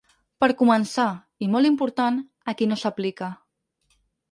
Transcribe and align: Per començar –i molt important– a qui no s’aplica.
Per 0.43 0.47
començar 0.61 1.05
–i 1.17 1.51
molt 1.57 1.69
important– 1.71 2.19
a 2.53 2.57
qui 2.61 2.71
no 2.73 2.81
s’aplica. 2.85 3.31